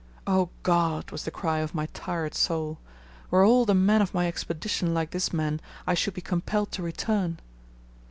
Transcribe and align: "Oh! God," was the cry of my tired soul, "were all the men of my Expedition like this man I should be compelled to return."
"Oh! 0.25 0.49
God," 0.63 1.11
was 1.11 1.25
the 1.25 1.29
cry 1.29 1.59
of 1.59 1.75
my 1.75 1.85
tired 1.93 2.33
soul, 2.33 2.79
"were 3.29 3.45
all 3.45 3.65
the 3.65 3.75
men 3.75 4.01
of 4.01 4.15
my 4.15 4.27
Expedition 4.27 4.95
like 4.95 5.11
this 5.11 5.31
man 5.31 5.61
I 5.85 5.93
should 5.93 6.15
be 6.15 6.21
compelled 6.21 6.71
to 6.71 6.81
return." 6.81 7.37